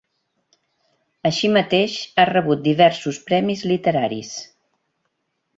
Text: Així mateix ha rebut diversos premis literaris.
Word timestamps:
Així 1.31 1.51
mateix 1.57 1.99
ha 2.23 2.27
rebut 2.31 2.65
diversos 2.71 3.23
premis 3.31 3.63
literaris. 3.73 4.37